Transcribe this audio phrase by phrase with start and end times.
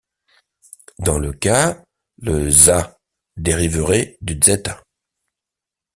[0.97, 1.83] Dans ce cas,
[2.17, 2.95] le za Զ
[3.37, 4.81] dériverait du zêta.